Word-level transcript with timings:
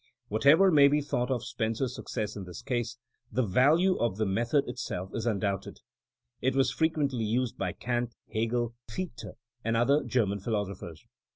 Whatever 0.29 0.71
may 0.71 0.87
be 0.87 0.99
thought 0.99 1.29
of 1.29 1.43
Spencer's 1.45 1.93
success 1.93 2.35
in 2.35 2.45
this 2.45 2.63
case, 2.63 2.97
the 3.31 3.45
value 3.45 3.97
of 3.97 4.17
the 4.17 4.25
method 4.25 4.63
it 4.67 4.79
64 4.79 4.79
THINKINa 4.79 4.79
AS 4.79 4.81
A 4.81 4.81
SCIENCE 4.81 5.09
self 5.11 5.15
is 5.21 5.25
undoubted. 5.27 5.79
It 6.41 6.55
was 6.55 6.71
frequently 6.71 7.23
used 7.23 7.55
by 7.59 7.73
Kant, 7.73 8.15
Hegely 8.33 8.73
Fichte 8.89 9.33
and 9.63 9.77
other 9.77 9.99
GFerman 10.01 10.43
philoso 10.43 10.73
phers. 10.75 10.97